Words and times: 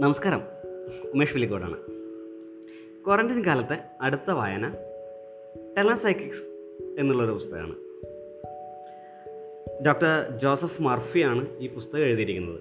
നമസ്കാരം. 0.00 0.42
ഉമേഷ് 1.14 1.32
വില്ലിക്കോടാണ് 1.32 1.76
ക്വാറന്റൈൻ 3.06 3.46
കാലത്തെ 3.46 3.78
അടുത്ത 4.00 4.30
വായന 4.30 4.72
ടെലസൈക്കിക്സ് 5.78 6.42
എന്നുള്ളൊരു 6.98 7.32
പുസ്തകമാണ്. 7.32 7.74
ഡോക്ടർ 9.86 10.38
ജോസഫ് 10.38 10.82
മർഫിയാണ് 10.82 11.46
ഈ 11.58 11.68
പുസ്തകം 11.68 12.02
എഴുതിയിരിക്കുന്നത്. 12.02 12.60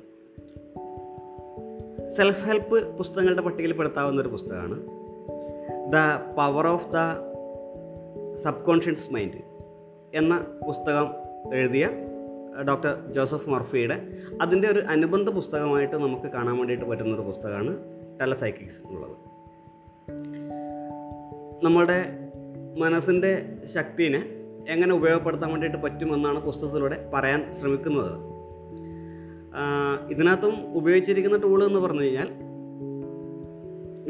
സെൽഫ് 2.17 2.39
ഹെൽപ്പ് 2.39 2.97
പുസ്തകങ്ങളുടെ 2.97 3.41
പട്ടികയിൽപ്പെടുത്താവുന്ന 3.41 4.21
ഒരു 4.21 4.27
പുസ്തകമാണ്. 4.27 4.84
The 5.91 5.95
power 6.38 6.68
of 6.68 6.86
the 6.86 6.95
subconscious 8.66 9.13
mind 9.13 9.41
എന്ന 10.13 10.59
പുസ്തകം 10.68 11.07
എഴുതിയ 11.54 11.89
ഡോക്ടർ 12.68 13.14
ജോസഫ് 13.15 13.50
മർഫിയുടെ 13.50 14.07
അതിന്റെ 14.41 14.68
ഒരു 14.68 14.79
അനുബന്ധ 14.79 15.29
പുസ്തകമായിട്ട് 15.29 15.96
നമുക്ക് 15.96 16.32
കാണാൻ 16.32 16.57
വേണ്ടിയിട്ട് 16.57 16.86
പറ്റുന്ന 16.86 17.15
ഒരു 17.15 17.21
പുസ്തകമാണ് 17.21 17.77
ടെലസൈക്കിക്സ് 18.21 18.87
എന്നുള്ളത്. 18.87 19.15
നമ്മുടെ 21.65 22.05
മനസ്സിന്റെ 22.79 23.46
ശക്തിനെ 23.75 24.25
എങ്ങനെ 24.68 24.93
ഉപയോഗപ്പെടുത്താൻ 24.93 25.50
വേണ്ടിയിട്ട് 25.50 25.77
പറ്റുമെന്നാണ് 25.77 26.39
പുസ്തകത്തിലൂടെ 26.39 27.10
പറയാൻ 27.14 27.55
ശ്രമിക്കുന്നത്. 27.60 28.32
ഇതിനകത്തും 30.10 30.74
ഉപയോഗിച്ചിരിക്കുന്ന 30.74 31.38
ടൂൾ 31.38 31.63
എന്ന് 31.63 31.79
പറഞ്ഞു 31.79 32.02
കഴിഞ്ഞാൽ 32.02 32.50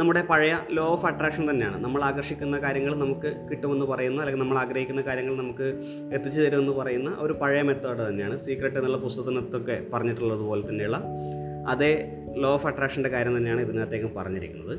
നമ്മുടെ 0.02 0.22
പഴയ 0.30 0.54
ലോ 0.78 0.84
ഓഫ് 0.84 1.06
അട്രാക്ഷൻ 1.06 1.44
തന്നെയാണ്. 1.50 1.78
നമ്മൾ 1.84 2.02
ആകർഷിക്കുന്ന 2.04 2.58
കാര്യങ്ങൾ 2.60 2.94
നമുക്ക് 3.02 3.30
കിട്ടുമെന്ന് 3.50 3.86
പറയുന്ന 3.86 4.20
അല്ലെങ്കിൽ 4.22 4.42
നമ്മൾ 4.44 4.58
ആഗ്രഹിക്കുന്ന 4.62 5.02
കാര്യങ്ങൾ 5.02 5.34
നമുക്ക് 5.42 5.68
എത്തിച്ചു 6.16 6.40
തരുമെന്ന് 6.42 6.74
പറയുന്ന 6.78 7.10
ഒരു 7.20 7.34
പഴയ 7.42 7.62
മെത്തേഡ് 7.62 8.04
തന്നെയാണ്. 8.08 8.36
സീക്രട്ട് 8.46 8.78
എന്നുള്ള 8.80 8.98
പുസ്തകത്തിനകത്തൊക്കെ 8.98 9.76
പറഞ്ഞിട്ടുള്ളത് 9.94 10.40
പോലെ 10.40 10.64
തന്നെയുള്ള 10.70 11.00
അതേ 11.74 11.92
ലോ 12.44 12.52
ഓഫ് 12.54 12.68
അട്രാക്ഷന്റെ 12.68 13.10
കാര്യം 13.10 13.38
തന്നെയാണ് 13.38 13.62
ഇതിനകത്തേക്കും 13.62 14.14
പറഞ്ഞിരിക്കുന്നത്. 14.18 14.76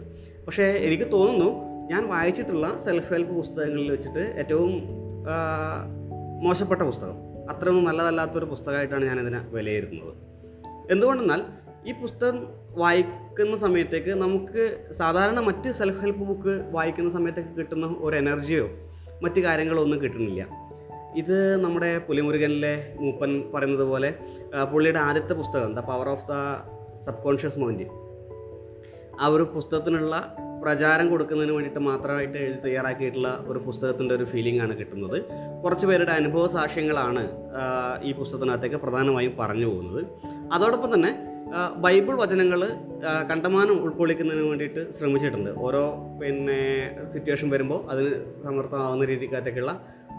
പക്ഷേ 0.47 0.65
എനിക്ക് 0.87 1.07
തോന്നുന്നു 1.13 1.51
ഞാൻ 1.93 2.03
വായിച്ചിട്ടുള്ള 2.09 2.67
സെൽഫ് 2.85 3.11
ഹെൽപ്പ് 3.13 3.35
പുസ്തകങ്ങളിൽ 3.37 3.91
വെച്ചിട്ട് 3.91 4.25
ഏറ്റവും 4.43 4.73
മോശപ്പെട്ട 6.47 6.83
പുസ്തകം 6.91 7.17
അത്രയൊന്നും 7.51 7.85
നല്ലതല്ലാത്തൊരു 7.85 8.45
പുസ്തകമായിട്ടാണ് 8.45 9.05
ഞാൻ 9.05 9.21
ഇതിനെ 9.21 9.41
വിലയിരുത്തുന്നത്. 9.55 10.15
എന്തുകൊണ്ടെന്നാൽ 10.91 11.43
ഈ 11.91 11.93
പുസ്തകം 12.03 12.37
വായിക്കുന്ന 12.77 13.57
സമയത്തേക്ക് 13.57 14.11
നമുക്ക് 14.11 14.79
സാധാരണ 14.99 15.41
മറ്റ് 15.41 15.73
സെൽഫ് 15.73 16.01
ഹെൽപ്പ് 16.01 16.21
ബുക്ക് 16.21 16.65
വായിക്കുന്ന 16.71 17.13
സമയത്തേക്ക് 17.13 17.49
കിട്ടുന്ന 17.59 17.97
ഒരു 17.99 18.17
എനർജിയോ 18.17 18.69
മറ്റ് 19.23 19.41
കാര്യങ്ങളോ 19.41 19.83
ഒന്നും 19.83 20.03
കിട്ടുന്നില്ല. 20.03 20.47
ഇത് 21.17 21.57
നമ്മുടെ 21.57 21.99
പുലിമുരുകനിലെ 21.99 22.95
മൂപ്പൻ 23.01 23.43
പറയുന്നത് 23.55 23.85
പോലെ 23.85 24.15
പുള്ളിയുടെ 24.73 24.99
ആദ്യത്തെ 24.99 25.33
പുസ്തകം 25.33 25.75
the 25.75 25.79
power 25.79 26.09
of 26.09 26.25
the 26.29 26.33
subconscious 27.23 27.59
mind 27.59 27.87
ആ 29.21 29.27
ഒരു 29.27 29.43
പുസ്തകത്തിനുള്ള 29.43 30.37
പ്രചാരം 30.63 31.11
കൊടുക്കുന്നതിന് 31.11 31.53
വേണ്ടിയിട്ട് 31.53 31.79
മാത്രമായിട്ട് 31.79 32.39
എഴുതി 32.39 32.59
തയ്യാറാക്കിയിട്ടുള്ള 32.65 33.45
ഒരു 33.47 33.59
പുസ്തകത്തിന്റെ 33.59 34.15
ഒരു 34.15 34.25
ഫീലിംഗ് 34.25 34.63
ആണ് 34.63 34.79
കിട്ടുന്നത്. 34.79 35.23
കുറച്ച് 35.65 35.87
പേരുടെ 35.87 36.13
അനുഭവ 36.13 36.47
സാക്ഷ്യങ്ങളാണ് 36.47 37.31
ഈ 38.03 38.13
പുസ്തകത്തിനകത്തേക്ക് 38.13 38.77
പ്രധാനമായും 38.77 39.37
പറഞ്ഞു 39.39 39.67
പോകുന്നത്. 39.67 40.05
അതോടൊപ്പം 40.53 40.95
തന്നെ 40.95 41.32
ബൈബിൾ 41.85 42.15
വചനങ്ങൾ 42.23 42.61
കണ്ടമാനം 43.31 43.77
ഉൾക്കൊള്ളിക്കുന്നതിന് 43.85 44.45
വേണ്ടിയിട്ട് 44.49 44.83
ശ്രമിച്ചിട്ടുണ്ട്. 44.99 45.51
ഓരോ 45.59 45.83
പിന്നെ 46.21 46.61
സിറ്റുവേഷൻ 47.13 47.51
വരുമ്പോൾ 47.51 47.81
അതിന് 47.93 48.13
സമർത്ഥമാവുന്ന 48.45 49.05
രീതിക്കകത്തേക്കുള്ള 49.05 49.73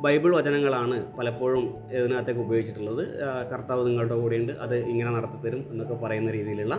ബൈബിൾ 0.05 0.31
വചനങ്ങളാണ് 0.35 0.95
പലപ്പോഴും 1.17 1.65
ഇതിനകത്തേക്ക് 1.97 2.41
ഉപയോഗിച്ചിട്ടുള്ളത്. 2.41 3.03
കർത്താവ് 3.51 3.87
നിങ്ങളുടെ 3.87 4.15
കൂടെയുണ്ട്. 4.21 4.53
അത് 4.65 4.75
ഇങ്ങനെ 4.75 5.11
നടത്തിത്തരും 5.17 5.61
എന്നൊക്കെ 5.71 5.93
പറയുന്ന 5.93 6.31
രീതിയിലുള്ള 6.31 6.77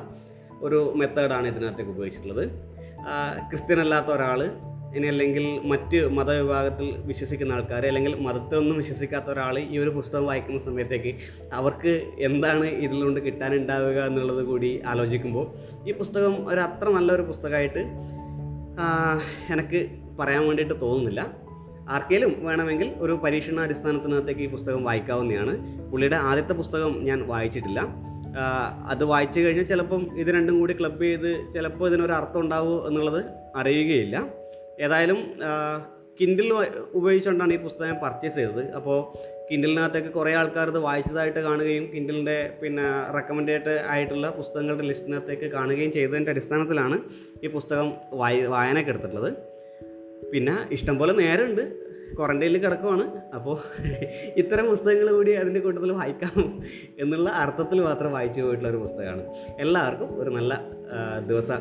ഒരു 0.63 0.93
മെത്തേഡാണ് 0.97 1.47
ഇതിനകത്തേക്ക് 1.47 1.91
ഉപയോഗിച്ചിട്ടുള്ളത്. 1.91 2.45
ക്രിസ്ത്യൻ 3.51 3.81
അല്ലാത്ത 3.81 4.07
ഒരാൾ 4.07 4.41
ഇനി 4.97 5.07
അല്ലെങ്കിൽ 5.07 5.45
മറ്റ് 5.71 5.99
മതവിഭാഗത്തിൽ 6.17 6.89
വിശ്വസിക്കുന്ന 7.07 7.53
ആൾക്കാർ 7.53 7.87
അല്ലെങ്കിൽ 7.87 8.15
മതത്തിലൊന്നും 8.27 8.77
വിശ്വസിക്കാത്ത 8.77 9.29
ഒരാൾ 9.33 9.55
ഈ 9.59 9.79
ഒരു 9.79 9.91
പുസ്തകം 9.91 10.27
വായിക്കുന്ന 10.27 10.61
സമയത്തേക്ക് 10.65 11.13
അവർക്ക് 11.53 11.93
എന്താണ് 12.29 12.67
ഇതിലുകൊണ്ട് 12.85 13.21
കിട്ടാനുണ്ടാവുക 13.27 13.99
എന്നുള്ളത് 14.07 14.43
കൂടി 14.51 14.71
ആലോചിക്കുമ്പോൾ 14.87 15.47
ഈ 15.89 15.93
പുസ്തകം 15.93 16.35
ഒരു 16.49 16.61
അത്ര 16.61 16.89
നല്ലൊരു 16.89 17.23
പുസ്തകമായിട്ട് 17.23 17.83
എനിക്ക് 19.55 19.81
പറയാൻ 20.21 20.47
വേണ്ടിയിട്ട് 20.47 20.75
തോന്നുന്നില്ല. 20.81 21.21
ആർക്കെങ്കിലും 21.89 22.33
വേണമെങ്കിൽ 22.47 22.89
ഒരു 23.05 23.13
പരീക്ഷണാടിസ്ഥാനത്തിനകത്തേക്ക് 23.25 24.41
ഈ 24.41 24.47
പുസ്തകം 24.47 24.85
വായിക്കാവുന്നതാണ്. 24.85 25.55
പുള്ളിയുടെ 25.91 26.17
ആദ്യത്തെ 26.17 26.53
പുസ്തകം 26.53 26.93
ഞാൻ 27.05 27.19
വായിച്ചിട്ടില്ല. 27.29 27.81
അത് 28.93 29.05
വായിച്ചു 29.11 29.41
കഴിഞ്ഞാൽ 29.41 29.65
ചിലപ്പം 29.65 30.03
ഇത് 30.21 30.31
രണ്ടും 30.37 30.55
കൂടി 30.61 30.75
ക്ലബ് 30.81 31.03
ചെയ്ത് 31.03 31.31
ചിലപ്പോൾ 31.55 31.89
ഇതിനൊരു 31.89 32.13
അർത്ഥം 32.13 32.41
ഉണ്ടാവുമോ 32.41 32.87
എന്നുള്ളത് 32.89 33.21
അറിയുകയില്ല. 33.57 34.17
ഏതായാലും 34.81 35.19
കിൻഡിൽ 36.21 36.53
ഉപയോഗിച്ചുകൊണ്ടാണ് 36.93 37.53
ഈ 37.53 37.57
പുസ്തകം 37.57 37.97
പർച്ചേസ് 38.03 38.35
ചെയ്തത്. 38.35 38.71
അപ്പോൾ 38.71 38.99
കിൻഡിലിനകത്തേക്ക് 39.51 40.09
കുറേ 40.09 40.35
ആൾക്കാർ 40.35 40.69
ഇത് 40.69 40.79
വായിച്ചതായിട്ട് 40.79 41.39
കാണുകയും 41.39 41.91
കിൻഡിലിന്റെ 41.95 42.51
പിന്നെ 42.63 42.83
റെക്കമെൻഡേഡ് 43.15 43.81
ആയിട്ടുള്ള 43.89 44.31
പുസ്തകങ്ങളുടെ 44.31 44.83
ലിസ്റ്റിനകത്തേക്ക് 44.83 45.53
കാണുകയും 45.53 45.93
ചെയ്തതിന്റെ 45.93 46.31
അടിസ്ഥാനത്തിലാണ് 46.31 46.99
ഈ 47.45 47.47
പുസ്തകം 47.47 47.93
വായി 48.13 48.41
വായനയ്ക്ക് 48.41 48.91
എടുത്തിട്ടുള്ളത്. 48.91 49.33
പിന്നെ 50.33 50.57
ഇഷ്ടംപോലെ 50.73 51.13
നേരമുണ്ട്. 51.13 51.85
ക്വാറന്റൈനിൽ 52.17 52.59
കിടക്കുവാണ്. 52.59 53.35
അപ്പോൾ 53.35 53.59
ഇത്തരം 54.37 54.67
പുസ്തകങ്ങൾ 54.67 55.13
കൂടി 55.15 55.33
അതിന്റെ 55.33 55.61
കൂട്ടത്തിൽ 55.61 55.93
വായിക്കാം 55.93 56.63
എന്നുള്ള 56.99 57.31
അർത്ഥത്തിൽ 57.31 57.81
മാത്രം 57.81 58.13
വായിച്ചു 58.13 58.41
പോയിട്ടുള്ള 58.41 58.69
ഒരു 58.69 58.77
പുസ്തകമാണ്. 58.77 59.25
എല്ലാവർക്കും 59.61 60.23
ഒരു 60.23 60.31
നല്ല 60.31 60.61
ദിവസം 61.27 61.61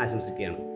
ആശംസിക്കുകയാണ്. 0.00 0.73